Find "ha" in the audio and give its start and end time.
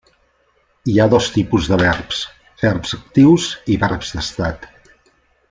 0.99-1.05